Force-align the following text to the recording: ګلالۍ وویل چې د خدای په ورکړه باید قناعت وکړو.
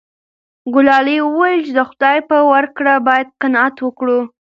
ګلالۍ 0.73 1.17
وویل 1.23 1.59
چې 1.67 1.73
د 1.75 1.79
خدای 1.89 2.17
په 2.29 2.37
ورکړه 2.51 2.93
باید 3.07 3.27
قناعت 3.41 3.75
وکړو. 3.81 4.19